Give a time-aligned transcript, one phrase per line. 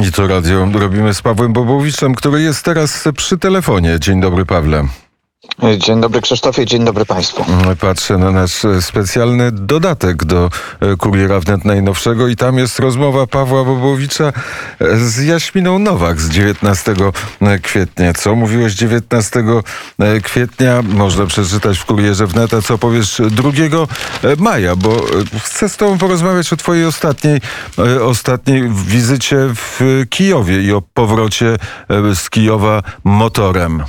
[0.00, 3.96] I to radio robimy z Pawłem Bobowiczem, który jest teraz przy telefonie.
[4.00, 4.84] Dzień dobry, Pawle.
[5.78, 7.44] Dzień dobry Krzysztofie, dzień dobry Państwu.
[7.80, 10.50] Patrzę na nasz specjalny dodatek do
[10.98, 14.32] Kuriera Wnet najnowszego i tam jest rozmowa Pawła Bobowicza
[14.96, 16.94] z Jaśminą Nowak z 19
[17.62, 18.12] kwietnia.
[18.12, 19.44] Co mówiłeś 19
[20.22, 20.82] kwietnia?
[20.82, 23.50] Można przeczytać w Kurierze Wnet, a co powiesz 2
[24.38, 25.04] maja, bo
[25.42, 27.40] chcę z tobą porozmawiać o twojej ostatniej,
[28.02, 31.56] ostatniej wizycie w Kijowie i o powrocie
[32.14, 33.82] z Kijowa motorem.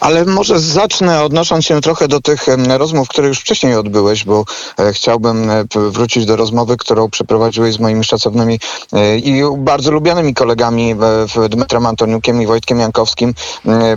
[0.00, 4.44] Ale może zacznę odnosząc się trochę do tych rozmów, które już wcześniej odbyłeś, bo
[4.78, 8.60] e, chciałbym e, wrócić do rozmowy, którą przeprowadziłeś z moimi szacownymi
[8.92, 10.94] e, i bardzo lubianymi kolegami
[11.50, 13.34] Dmytrem Antoniukiem i Wojtkiem Jankowskim,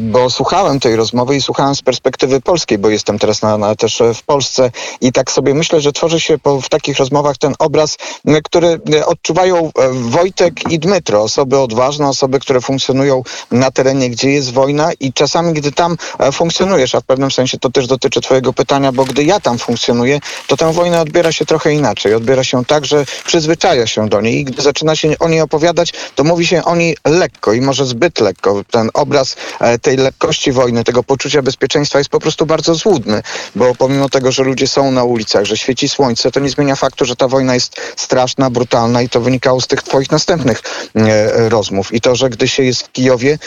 [0.01, 4.01] bo słuchałem tej rozmowy i słuchałem z perspektywy polskiej, bo jestem teraz na, na też
[4.15, 4.71] w Polsce
[5.01, 7.97] i tak sobie myślę, że tworzy się po, w takich rozmowach ten obraz,
[8.43, 14.89] który odczuwają Wojtek i Dmytro, osoby odważne, osoby, które funkcjonują na terenie, gdzie jest wojna
[14.99, 18.91] i czasami, gdy tam E, funkcjonujesz, a w pewnym sensie to też dotyczy twojego pytania,
[18.91, 22.13] bo gdy ja tam funkcjonuję, to tę wojnę odbiera się trochę inaczej.
[22.13, 25.93] Odbiera się tak, że przyzwyczaja się do niej i gdy zaczyna się o niej opowiadać,
[26.15, 28.63] to mówi się o niej lekko i może zbyt lekko.
[28.71, 33.21] Ten obraz e, tej lekkości wojny, tego poczucia bezpieczeństwa jest po prostu bardzo złudny,
[33.55, 37.05] bo pomimo tego, że ludzie są na ulicach, że świeci słońce, to nie zmienia faktu,
[37.05, 40.61] że ta wojna jest straszna, brutalna i to wynikało z tych twoich następnych
[40.95, 41.93] e, rozmów.
[41.93, 43.37] I to, że gdy się jest w Kijowie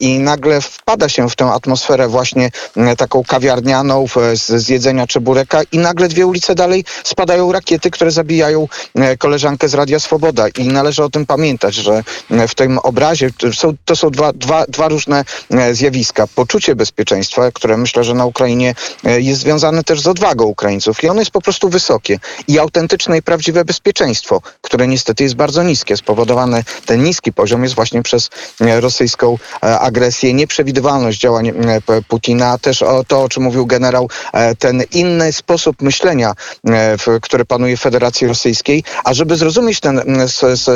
[0.00, 5.06] i nagle wpada się w tę atmosferę, atmosferę właśnie mm, taką kawiarnianą z, z jedzenia
[5.06, 10.48] czebureka i nagle dwie ulice dalej spadają rakiety, które zabijają mm, koleżankę z Radia Swoboda
[10.48, 14.64] i należy o tym pamiętać, że mm, w tym obrazie są, to są dwa, dwa,
[14.68, 15.24] dwa różne
[15.72, 16.26] zjawiska.
[16.34, 21.20] Poczucie bezpieczeństwa, które myślę, że na Ukrainie jest związane też z odwagą Ukraińców i ono
[21.20, 25.96] jest po prostu wysokie i autentyczne i prawdziwe bezpieczeństwo, które niestety jest bardzo niskie.
[25.96, 31.52] Spowodowane ten niski poziom jest właśnie przez rosyjską agresję, nieprzewidywalność działań
[32.08, 36.34] Putina, też o to, o czym mówił generał, e, ten inny sposób myślenia,
[36.68, 38.84] e, który panuje w Federacji Rosyjskiej.
[39.04, 40.02] A żeby zrozumieć ten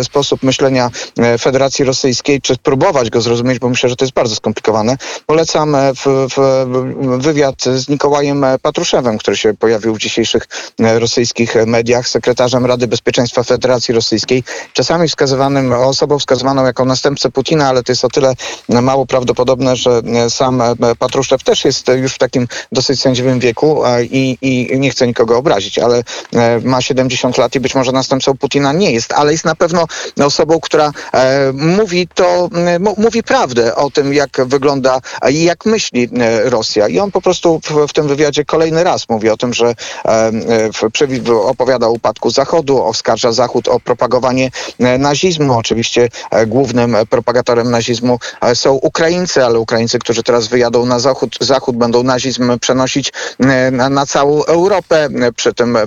[0.03, 4.37] sposób myślenia e, Federacji Rosyjskiej, czy spróbować go zrozumieć, bo myślę, że to jest bardzo
[4.37, 4.97] skomplikowane,
[5.27, 6.67] polecam w, w
[7.23, 13.95] wywiad z Nikołajem Patruszewem, który się pojawił w dzisiejszych rosyjskich mediach, sekretarzem Rady Bezpieczeństwa Federacji
[13.95, 18.35] Rosyjskiej, czasami wskazywanym, osobą wskazywaną jako następcę Putina, ale to jest o tyle
[18.69, 20.63] mało prawdopodobne, że sam
[20.99, 25.79] Patruszew też jest już w takim dosyć sędziwym wieku i, i nie chcę nikogo obrazić,
[25.79, 29.55] ale e, ma 70 lat i być może następcą Putina nie jest, ale jest na
[29.55, 29.87] pewno
[30.21, 32.49] osobą, która e, mówi to,
[32.97, 35.01] mówi prawdę o tym, jak wygląda
[35.31, 36.89] i jak myśli e, Rosja.
[36.89, 39.75] I on po prostu w, w tym wywiadzie kolejny raz mówi o tym, że
[41.45, 44.51] opowiada o upadku Zachodu, oskarża Zachód o propagowanie
[44.99, 45.59] nazizmu.
[45.59, 46.09] Oczywiście
[46.47, 48.19] głównym propagatorem nazizmu
[48.55, 53.71] są Ukraińcy, ale Ukraińcy, którzy teraz wyjadą jadą na zachód, zachód będą nazizm przenosić e,
[53.71, 55.09] na, na całą Europę.
[55.37, 55.79] Przy tym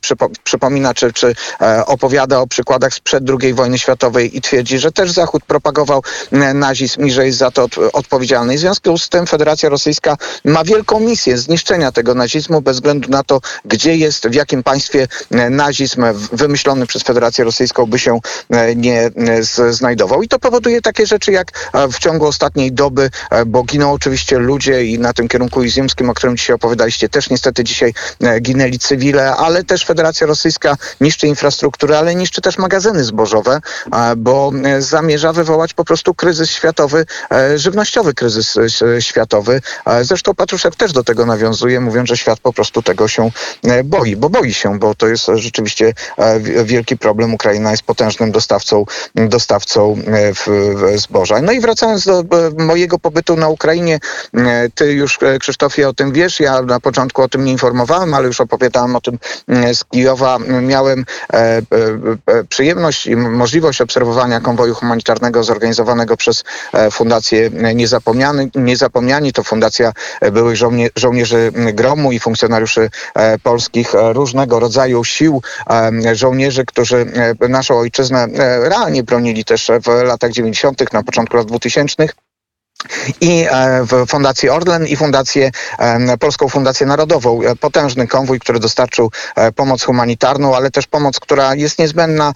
[0.00, 4.92] przypo, przypomina czy, czy e, opowiada o przykładach sprzed II wojny światowej i twierdzi, że
[4.92, 6.02] też Zachód propagował
[6.32, 8.54] e, nazizm i że jest za to od, odpowiedzialny.
[8.54, 13.10] I w związku z tym Federacja Rosyjska ma wielką misję zniszczenia tego nazizmu bez względu
[13.10, 15.08] na to, gdzie jest, w jakim państwie
[15.50, 18.20] nazizm wymyślony przez Federację Rosyjską by się
[18.76, 19.10] nie
[19.70, 20.22] znajdował.
[20.22, 23.10] I to powoduje takie rzeczy jak w ciągu ostatniej doby,
[23.46, 27.64] bo giną oczywiście ludzie i na tym kierunku izimskim, o którym dzisiaj opowiadaliście, też niestety
[27.64, 33.60] dzisiaj e, ginęli cywile, ale też Federacja Rosyjska niszczy infrastrukturę, ale niszczy też magazyny zbożowe,
[34.16, 38.58] bo e, zamierza wywołać po prostu kryzys światowy, e, żywnościowy kryzys
[39.00, 39.60] światowy.
[40.02, 43.30] Zresztą Patruszew też do tego nawiązuje, mówiąc, że świat po prostu tego się
[43.84, 45.92] boi, bo boi się, bo to jest rzeczywiście
[46.64, 47.34] wielki problem.
[47.34, 48.84] Ukraina jest potężnym dostawcą,
[49.14, 49.96] dostawcą
[50.96, 51.42] zboża.
[51.42, 52.24] No i wracając do
[52.58, 53.97] mojego pobytu na Ukrainie,
[54.36, 56.40] E, ty już, e, Krzysztofie, o tym wiesz.
[56.40, 60.38] Ja na początku o tym nie informowałem, ale już opowiadałem o tym e, z Kijowa.
[60.62, 61.04] Miałem
[62.48, 66.44] przyjemność i możliwość obserwowania konwoju humanitarnego zorganizowanego przez
[66.92, 68.50] Fundację Niezapomniani.
[68.54, 69.92] Niezapomniani to fundacja
[70.32, 72.90] byłych żołnie żołnierzy gromu i funkcjonariuszy
[73.42, 75.42] polskich różnego rodzaju sił,
[76.12, 77.06] żołnierzy, którzy
[77.48, 78.26] naszą ojczyznę
[78.62, 82.08] realnie bronili też w latach 90., na początku lat 2000
[83.20, 85.50] i e, w Fundacji Orlen i Fundację,
[86.20, 87.42] Polską Fundację Narodową.
[87.42, 92.32] E, potężny konwój, który dostarczył e, pomoc humanitarną, ale też pomoc, która jest niezbędna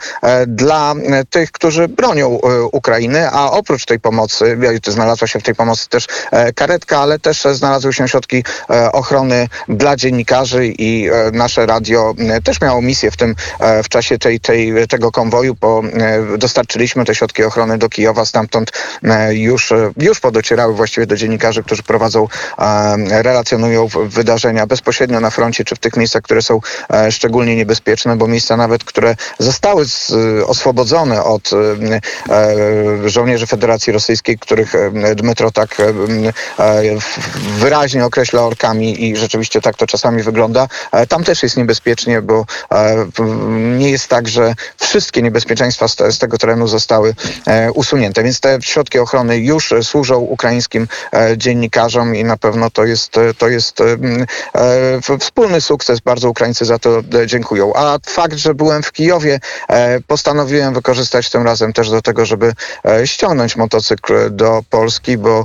[0.47, 0.94] dla
[1.31, 2.39] tych, którzy bronią
[2.73, 4.59] Ukrainy, a oprócz tej pomocy,
[4.89, 6.06] znalazła się w tej pomocy też
[6.55, 8.44] karetka, ale też znalazły się środki
[8.93, 13.35] ochrony dla dziennikarzy i nasze radio też miało misję w tym,
[13.85, 15.83] w czasie tej, tej, tego konwoju, bo
[16.39, 18.73] dostarczyliśmy te środki ochrony do Kijowa, stamtąd
[19.31, 22.29] już, już po docierały właściwie do dziennikarzy, którzy prowadzą,
[23.11, 28.26] relacjonują wydarzenia bezpośrednio na froncie, czy w tych miejscach, które są e, szczególnie niebezpieczne, bo
[28.26, 29.84] miejsca nawet, które zostały
[30.46, 34.73] oswobodzone od e, żołnierzy Federacji Rosyjskiej, których
[35.14, 35.76] Dmytro tak
[37.58, 40.69] wyraźnie określa orkami i rzeczywiście tak to czasami wygląda.
[40.93, 42.46] E, tam też jest niebezpiecznie, bo
[43.79, 47.14] nie jest tak, że wszystkie niebezpieczeństwa z, tego terenu zostały
[47.75, 53.19] usunięte, więc te środki ochrony już służą ukraińskim e, dziennikarzom i na pewno to jest,
[53.19, 56.01] e, to jest e, wspólny sukces.
[56.01, 57.73] Bardzo Ukraińcy za to dziękują.
[57.75, 59.41] A fakt, że byłem w Kijowie,
[60.07, 62.53] postanowiłem wykorzystać tym razem też do tego, żeby
[63.05, 65.45] ściągnąć motocykl do Polski, bo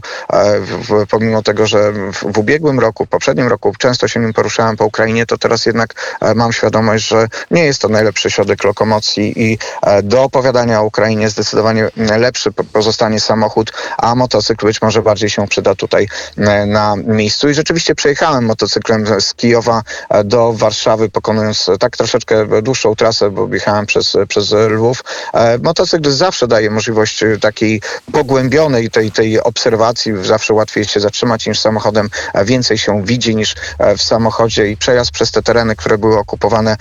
[1.09, 5.25] pomimo tego, że w ubiegłym roku, w poprzednim roku często się nim poruszałem po Ukrainie,
[5.25, 9.57] to teraz jednak mam świadomość, że nie jest to najlepszy środek lokomocji i
[10.03, 15.75] do opowiadania o Ukrainie zdecydowanie lepszy pozostanie samochód, a motocykl być może bardziej się przyda
[15.75, 17.49] tutaj e, na miejscu.
[17.49, 23.47] I rzeczywiście przejechałem motocyklem z Kijowa e, do Warszawy, pokonując tak troszeczkę dłuższą trasę, bo
[23.53, 25.03] jechałem przez, przez Lwów.
[25.33, 27.81] E, motocykl zawsze daje możliwość takiej
[28.11, 30.13] pogłębionej tej, tej obserwacji.
[30.21, 32.09] Zawsze łatwiej się zatrzymać niż samochodem.
[32.45, 33.55] Więcej się widzi niż
[33.97, 36.77] w samochodzie i przejazd przez te tereny, które były okupowane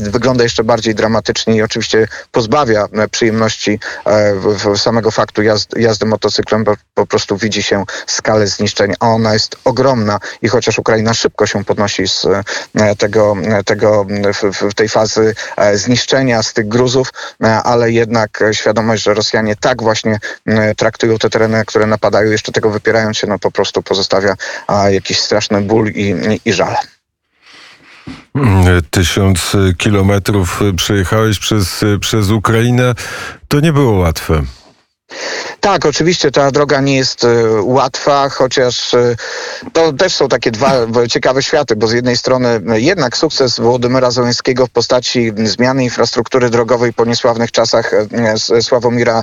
[0.00, 3.78] wygląda jeszcze bardziej dramatycznie i oczywiście pozbawia przyjemności
[4.76, 9.32] samego faktu jazdy, jazdy motocyklem, bo po prostu prostu widzi się skalę zniszczeń, a ona
[9.32, 12.26] jest ogromna i chociaż Ukraina szybko się podnosi z
[12.74, 14.06] e, tego, tego
[14.70, 19.82] w, tej fazy e, zniszczenia, z tych gruzów, e, ale jednak świadomość, że Rosjanie tak
[19.82, 20.18] właśnie
[20.76, 24.34] traktują te tereny, które napadają, jeszcze tego wypierając się, no po prostu pozostawia
[24.88, 26.14] jakiś straszny ból i,
[26.44, 26.76] i żal.
[28.90, 32.94] Tysiąc kilometrów przejechałeś przez, przez Ukrainę.
[33.48, 34.42] To nie było łatwe.
[35.62, 37.28] Tak, oczywiście ta droga nie jest e,
[37.62, 39.16] łatwa, chociaż e,
[39.72, 40.72] to też są takie dwa
[41.10, 46.92] ciekawe światy, bo z jednej strony jednak sukces Włodymyra Zełenskiego w postaci zmiany infrastruktury drogowej
[46.92, 49.22] po niesławnych czasach e, Sławomira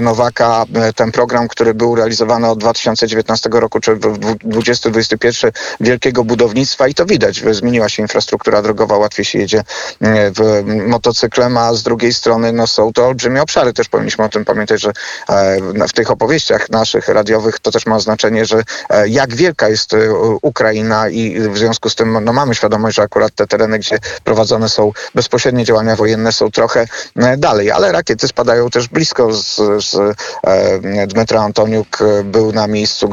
[0.00, 0.64] Nowaka,
[0.96, 5.50] ten program, który był realizowany od 2019 roku, czy 2021
[5.80, 9.62] wielkiego budownictwa i to widać, zmieniła się infrastruktura drogowa, łatwiej się jedzie
[10.36, 14.44] w motocyklem, a z drugiej strony no, są to olbrzymie obszary, też powinniśmy o tym
[14.44, 14.92] pamiętać, że
[15.88, 20.14] w tych opowieściach naszych radiowych to też ma znaczenie, że e, jak wielka jest e,
[20.42, 24.68] Ukraina i w związku z tym no, mamy świadomość, że akurat te tereny, gdzie prowadzone
[24.68, 26.86] są bezpośrednie działania wojenne są trochę
[27.16, 30.16] e, dalej, ale rakiety spadają też blisko z, z
[31.06, 33.10] Dmytra Antoniuk był na miejscu,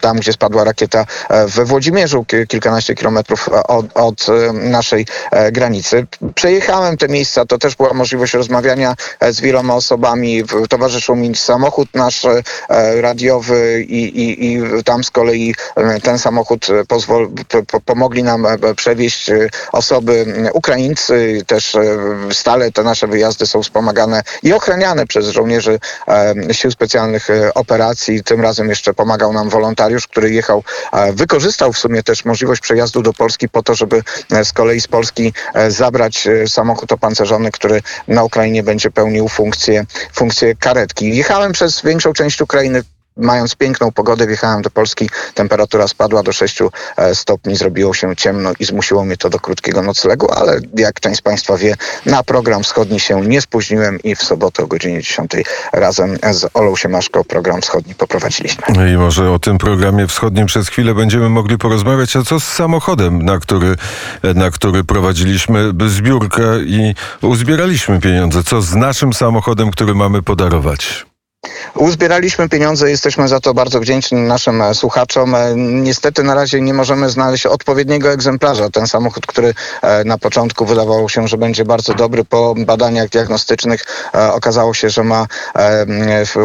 [0.00, 1.06] tam gdzie spadła rakieta
[1.46, 5.06] we Włodzimierzu, kilkanaście kilometrów od, od naszej
[5.52, 6.06] granicy.
[6.34, 8.94] Przejechałem te miejsca, to też była możliwość rozmawiania
[9.30, 10.44] z wieloma osobami,
[10.92, 12.42] towarzyszył mi samochód nasz e,
[13.00, 17.28] radiowy i, i, i tam z kolei e, ten samochód pozwol,
[17.70, 19.30] po, pomogli nam e, przewieźć
[19.72, 21.42] osoby Ukraińcy.
[21.46, 21.76] Też
[22.32, 25.78] stale te nasze wyjazdy są wspomagane i ochraniane przez żołnierzy
[26.52, 28.24] Sił Specjalnych Operacji.
[28.24, 30.64] Tym razem jeszcze pomagał nam wolontariusz, który jechał,
[31.12, 34.02] wykorzystał w sumie też możliwość przejazdu do Polski po to, żeby
[34.44, 35.32] z kolei z Polski
[35.68, 40.81] zabrać samochód opancerzony, który na Ukrainie będzie pełnił funkcję, funkcję karetki.
[40.86, 42.82] Jechałem Jechałem przez większą część Ukrainy
[43.22, 46.58] mając piękną pogodę, wjechałem do Polski, temperatura spadła do 6
[46.96, 51.18] e, stopni, zrobiło się ciemno i zmusiło mnie to do krótkiego noclegu, ale jak część
[51.18, 51.74] z Państwa wie,
[52.06, 55.32] na program wschodni się nie spóźniłem i w sobotę o godzinie 10
[55.72, 58.64] razem z Olą Siemaszko program wschodni poprowadziliśmy.
[58.76, 62.44] No I może o tym programie wschodnim przez chwilę będziemy mogli porozmawiać, a co z
[62.44, 63.76] samochodem, na który,
[64.34, 68.44] na który prowadziliśmy zbiórkę i uzbieraliśmy pieniądze?
[68.44, 71.11] Co z naszym samochodem, który mamy podarować?
[71.74, 75.34] Uzbieraliśmy pieniądze, jesteśmy za to bardzo wdzięczni naszym e, słuchaczom.
[75.34, 78.70] E, niestety na razie nie możemy znaleźć odpowiedniego egzemplarza.
[78.70, 83.84] Ten samochód, który e, na początku wydawało się, że będzie bardzo dobry, po badaniach diagnostycznych
[84.32, 85.26] okazało się, że ma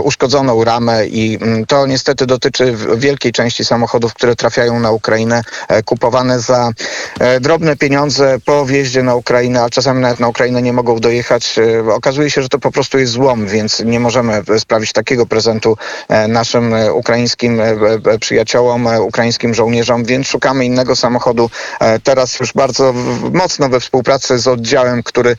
[0.03, 5.43] uszkodzoną ramę i to niestety dotyczy wielkiej części samochodów, które trafiają na Ukrainę,
[5.85, 6.71] kupowane za
[7.41, 11.55] drobne pieniądze po wjeździe na Ukrainę, a czasami nawet na Ukrainę nie mogą dojechać.
[11.93, 15.77] Okazuje się, że to po prostu jest złom, więc nie możemy sprawić takiego takiego prezentu
[16.09, 21.49] e, naszym e, ukraińskim e, przyjaciołom, ukraińskim żołnierzom, więc szukamy innego samochodu.
[22.03, 22.93] Teraz już bardzo
[23.33, 25.35] mocno we współpracy z oddziałem, który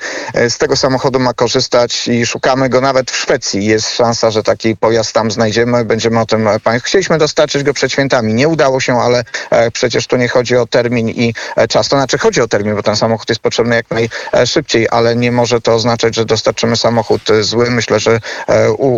[0.49, 3.65] z tego samochodu ma korzystać i szukamy go nawet w Szwecji.
[3.65, 5.85] Jest szansa, że taki pojazd tam znajdziemy.
[5.85, 6.87] Będziemy o tym Państwu.
[6.87, 8.35] Chcieliśmy dostarczyć go przed świętami.
[8.35, 9.25] Nie udało się, ale
[9.73, 11.35] przecież tu nie chodzi o termin i
[11.69, 11.89] czas.
[11.89, 15.61] To znaczy chodzi o termin, bo ten samochód jest potrzebny jak najszybciej, ale nie może
[15.61, 17.71] to oznaczać, że dostarczymy samochód zły.
[17.71, 18.21] Myślę, że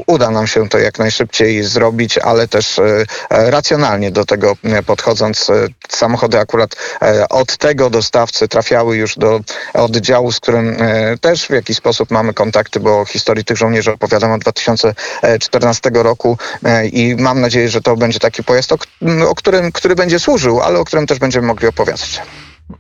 [0.07, 4.83] uda nam się to jak najszybciej zrobić, ale też e, e, racjonalnie do tego e,
[4.83, 5.51] podchodząc.
[5.89, 6.77] Samochody akurat
[7.31, 9.41] od tego dostawcy trafiały już do
[9.75, 10.77] oddziału, z którym
[11.21, 16.39] też w jakiś sposób mamy kontakty, bo historii tych żołnierzy opowiadam od 2014 roku
[16.93, 18.73] i mam nadzieję, że to będzie taki pojazd,
[19.29, 22.21] o którym, który będzie służył, ale o którym też będziemy mogli opowiadać.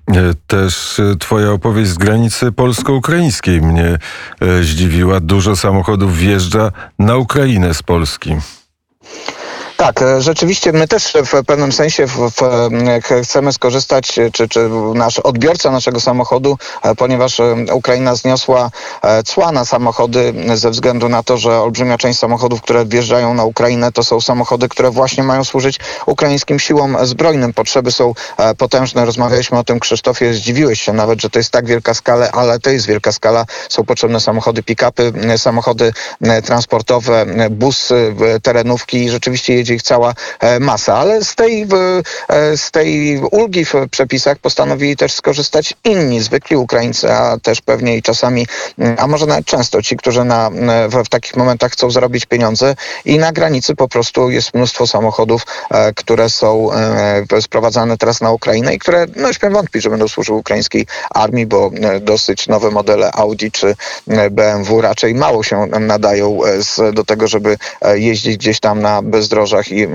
[0.09, 3.99] E, Też e, twoja opowieść z granicy polsko-ukraińskiej mnie
[4.41, 5.21] e, zdziwiła.
[5.21, 8.37] Dużo samochodów wjeżdża na Ukrainę z Polski.
[9.81, 12.69] Tak, e, rzeczywiście my też w pewnym sensie w, w,
[13.23, 17.41] chcemy skorzystać, e, czy, czy nasz odbiorca naszego samochodu, e, ponieważ
[17.73, 18.71] Ukraina zniosła
[19.25, 23.93] cła na samochody ze względu na to, że olbrzymia część samochodów, które wjeżdżają na Ukrainę,
[23.93, 27.53] to są samochody, które właśnie mają służyć ukraińskim siłom zbrojnym.
[27.53, 28.15] Potrzeby są
[28.59, 29.05] potężne.
[29.05, 32.71] Rozmawialiśmy o tym, Krzysztofie, zdziwiłeś się nawet, że to jest tak wielka skala, ale to
[32.71, 33.47] jest wielka skala.
[33.69, 35.93] Są potrzebne samochody pick-upy, samochody
[36.45, 41.63] transportowe, busy, terenówki rzeczywiście jedzie ich cała e, masa, ale z tej,
[42.29, 47.97] e, z tej ulgi w przepisach postanowili też skorzystać inni, zwykli Ukraińcy, a też pewnie
[47.97, 48.47] i czasami,
[48.99, 50.51] a może nawet często ci, którzy na,
[50.89, 52.75] w, w takich momentach chcą zarobić pieniądze
[53.05, 58.31] i na granicy po prostu jest mnóstwo samochodów, e, które są e, sprowadzane teraz na
[58.31, 62.71] Ukrainę i które, no śmiem wątpić, że będą służyły ukraińskiej armii, bo e, dosyć nowe
[62.71, 63.75] modele Audi czy
[64.09, 68.83] e, BMW raczej mało się nadają e, z, do tego, żeby e, jeździć gdzieś tam
[68.83, 69.89] na bezdrożach i e,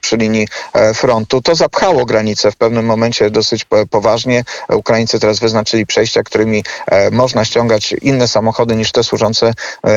[0.00, 1.42] przy linii e, frontu.
[1.42, 4.44] To zapchało granicę w pewnym momencie dosyć po- poważnie.
[4.68, 9.52] Ukraińcy teraz wyznaczyli przejścia, którymi e, można ściągać inne samochody niż te służące,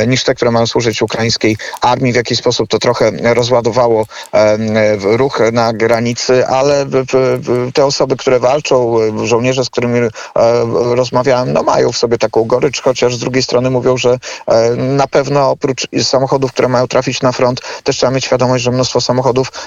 [0.08, 2.13] niż te, które mają służyć ukraińskiej armii.
[2.13, 4.06] W jakiś sposób to trochę rozładowało
[5.04, 6.86] ruch na granicy, ale
[7.74, 10.00] te osoby, które walczą, żołnierze, z którymi
[10.74, 14.18] rozmawiałem, no mają w sobie taką gorycz, chociaż z drugiej strony mówią, że
[14.78, 19.01] na pewno oprócz samochodów, które mają trafić na front, też trzeba mieć świadomość, że mnóstwo
[19.01, 19.11] samochodów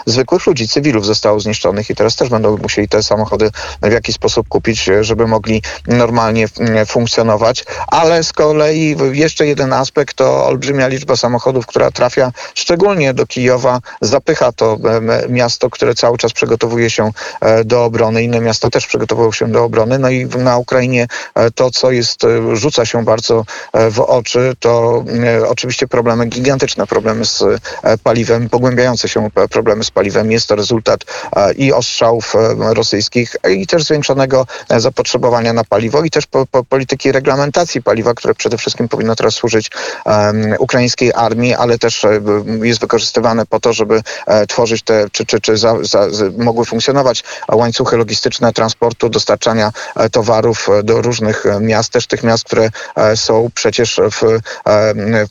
[0.07, 3.51] zwykłych ludzi, cywilów zostało zniszczonych i teraz też będą musieli te samochody
[3.83, 7.65] w jakiś sposób kupić, e, żeby mogli normalnie mm, funkcjonować.
[7.87, 13.81] Ale z kolei jeszcze jeden aspekt to olbrzymia liczba samochodów, która trafia szczególnie do Kijowa,
[14.01, 17.11] zapycha to em, miasto, które cały czas przygotowuje się
[17.41, 18.23] e, do obrony.
[18.23, 19.99] Inne miasta też przygotowują się do obrony.
[19.99, 24.53] No i na Ukrainie e, to, co jest, e, rzuca się bardzo e, w oczy,
[24.61, 30.33] to e, oczywiście problemy, gigantyczne problemy z e, paliwem, pogłębiające się problemy z paliwem.
[30.33, 31.01] Jest to rezultat
[31.37, 36.27] e, i ostrzałów e, rosyjskich e, i też zwiększonego e, zapotrzebowania na paliwo i też
[36.27, 39.71] po, po polityki reglamentacji paliwa, które przede wszystkim powinno teraz służyć
[40.05, 42.21] em, ukraińskiej armii, ale też e,
[42.63, 47.25] jest wykorzystywane po to, żeby e, tworzyć te, czy, czy, czy za, za, mogły funkcjonować
[47.53, 52.71] łańcuchy logistyczne transportu, dostarczania e, towarów e, do różnych e, miast, też tych miast, które
[52.97, 54.41] e, są przecież w,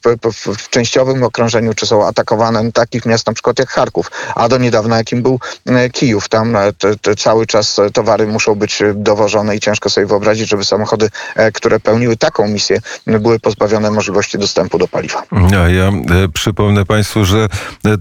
[0.04, 3.93] w, w, w częściowym okrążeniu, czy są atakowane, takich miast na przykład jak Charków,
[4.36, 6.30] a do niedawna jakim był e, Kijów.
[6.30, 10.50] Tam e, te, te cały czas e, towary muszą być dowożone i ciężko sobie wyobrazić,
[10.50, 11.10] żeby samochody,
[11.54, 15.24] które pełniły taką misję, były pozbawione możliwości dostępu do paliwa.
[15.64, 15.92] A ja
[16.34, 17.48] przypomnę Państwu, że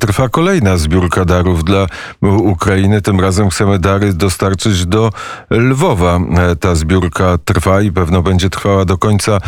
[0.01, 1.87] trwa kolejna zbiórka darów dla
[2.23, 3.03] Ukrainy.
[3.03, 5.11] Tym razem chcemy dary dostarczyć do
[5.51, 6.19] Lwowa.
[6.61, 9.39] Ta zbiórka trwa i pewno będzie trwała do końca,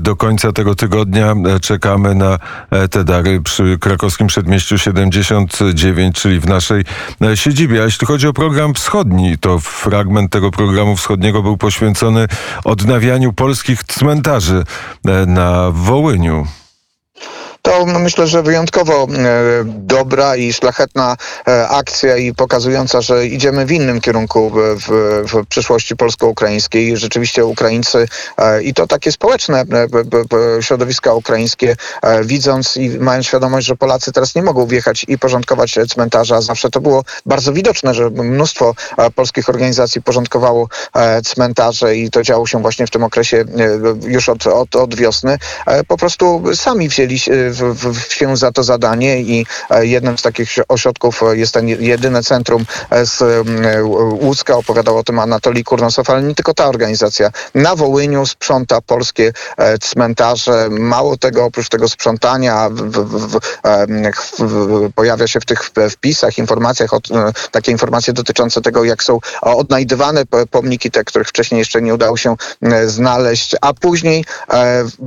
[0.00, 1.34] do końca tego tygodnia.
[1.62, 2.38] Czekamy na
[2.90, 4.78] te dary przy krakowskim przedmieściu
[5.80, 6.84] 79, czyli w naszej
[7.22, 7.82] e, siedzibie.
[7.82, 12.26] A jeśli chodzi o program wschodni, to fragment tego programu wschodniego był poświęcony
[12.64, 14.64] odnawianiu polskich cmentarzy
[15.06, 16.46] e, na Wołyniu.
[17.62, 19.08] To myślę, że wyjątkowo e,
[19.66, 21.16] dobra i szlachetna
[21.48, 24.88] e, akcja i pokazująca, że idziemy w innym kierunku w,
[25.32, 26.96] w, przyszłości polsko-ukraińskiej.
[26.96, 29.64] Rzeczywiście Ukraińcy e, i to takie społeczne
[30.60, 31.76] środowiska ukraińskie,
[32.24, 36.40] widząc i mając świadomość, że Polacy teraz nie mogą wjechać i porządkować cmentarza.
[36.40, 38.74] Zawsze to było bardzo widoczne, że mnóstwo
[39.14, 40.68] polskich organizacji porządkowało
[41.24, 43.44] cmentarze i to działo się właśnie w tym okresie
[44.06, 45.38] już od, od, od wiosny.
[45.88, 47.18] Po prostu sami wzięli,
[48.08, 52.64] się- za to zadanie i e, jednym z takich ośrodków e, jest ten jedyne centrum
[52.90, 53.46] e, z
[54.22, 57.30] Łódzka, opowiadał o tym Anatolii Kurnosow, ale nie tylko ta organizacja.
[57.54, 59.32] Na Wołyniu sprząta polskie
[59.80, 60.68] cmentarze.
[60.70, 63.40] Mało tego, oprócz tego sprzątania w, w,
[64.38, 67.08] w, pojawia się w tych wpisach, informacjach, od,
[67.50, 72.16] takie informacje dotyczące tego, jak są odnajdywane po- pomniki, te, których wcześniej jeszcze nie udało
[72.16, 72.36] się
[72.86, 74.24] znaleźć, a później,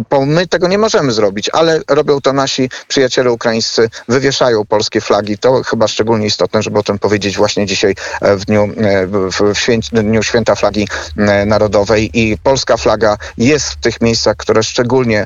[0.09, 5.38] bo my tego nie możemy zrobić, ale robią to nasi przyjaciele ukraińscy, wywieszają polskie flagi.
[5.38, 9.58] To chyba szczególnie istotne, żeby o tym powiedzieć właśnie dzisiaj e, w dniu, e, w,
[9.58, 10.88] święci, dniu święta flagi
[11.18, 15.25] e, narodowej i polska flaga jest w tych miejscach, które szczególnie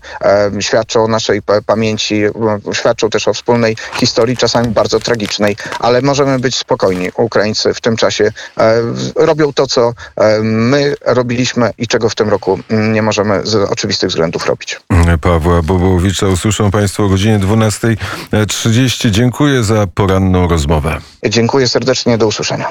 [0.59, 2.23] świadczą o naszej pa- pamięci,
[2.73, 7.09] świadczą też o wspólnej historii, czasami bardzo tragicznej, ale możemy być spokojni.
[7.17, 8.31] Ukraińcy w tym czasie
[9.15, 9.93] robią to, co
[10.41, 14.79] my robiliśmy i czego w tym roku nie możemy z oczywistych względów robić.
[15.21, 19.09] Pawła Bobołowicza usłyszą Państwo o godzinie 12.30.
[19.09, 20.97] Dziękuję za poranną rozmowę.
[21.29, 22.69] Dziękuję serdecznie, do usłyszenia.